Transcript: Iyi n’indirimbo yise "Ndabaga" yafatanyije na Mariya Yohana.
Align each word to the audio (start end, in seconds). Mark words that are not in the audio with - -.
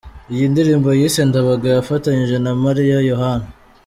Iyi 0.33 0.43
n’indirimbo 0.47 0.89
yise 0.99 1.21
"Ndabaga" 1.29 1.67
yafatanyije 1.75 2.37
na 2.45 2.51
Mariya 2.63 2.97
Yohana. 3.11 3.47